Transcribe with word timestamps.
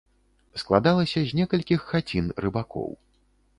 Складалася 0.61 1.19
з 1.27 1.37
некалькіх 1.41 1.85
хацін 1.91 2.33
рыбакоў. 2.47 2.91